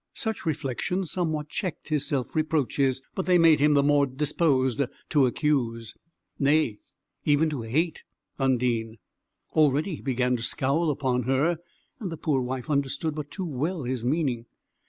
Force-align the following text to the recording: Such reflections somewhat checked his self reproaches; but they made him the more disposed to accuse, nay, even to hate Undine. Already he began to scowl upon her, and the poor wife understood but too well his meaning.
Such 0.15 0.47
reflections 0.47 1.11
somewhat 1.11 1.49
checked 1.49 1.89
his 1.89 2.07
self 2.07 2.35
reproaches; 2.35 3.03
but 3.13 3.27
they 3.27 3.37
made 3.37 3.59
him 3.59 3.75
the 3.75 3.83
more 3.83 4.07
disposed 4.07 4.81
to 5.09 5.25
accuse, 5.27 5.93
nay, 6.39 6.79
even 7.23 7.51
to 7.51 7.61
hate 7.61 8.03
Undine. 8.39 8.97
Already 9.53 9.97
he 9.97 10.01
began 10.01 10.35
to 10.37 10.41
scowl 10.41 10.89
upon 10.89 11.21
her, 11.25 11.59
and 11.99 12.11
the 12.11 12.17
poor 12.17 12.41
wife 12.41 12.67
understood 12.67 13.13
but 13.13 13.29
too 13.29 13.45
well 13.45 13.83
his 13.83 14.03
meaning. 14.03 14.47